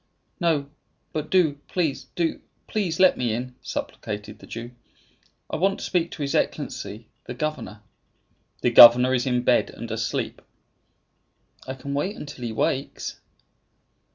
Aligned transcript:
"No; 0.39 0.67
but 1.13 1.29
do, 1.29 1.59
please 1.67 2.07
do, 2.15 2.41
please, 2.65 2.99
let 2.99 3.19
me 3.19 3.33
in," 3.35 3.53
supplicated 3.61 4.39
the 4.39 4.47
Jew. 4.47 4.71
"I 5.47 5.57
want 5.57 5.77
to 5.77 5.85
speak 5.85 6.09
to 6.09 6.23
his 6.23 6.33
Excellency, 6.33 7.07
the 7.25 7.35
governor." 7.35 7.83
"The 8.61 8.71
governor 8.71 9.13
is 9.13 9.27
in 9.27 9.43
bed, 9.43 9.69
and 9.69 9.91
asleep." 9.91 10.41
"I 11.67 11.75
can 11.75 11.93
wait 11.93 12.15
until 12.15 12.43
he 12.45 12.49
awakes." 12.49 13.19